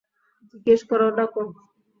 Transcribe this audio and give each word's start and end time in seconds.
জিজ্ঞেস 0.51 0.81
করো 0.89 1.07
তাকে! 1.17 1.41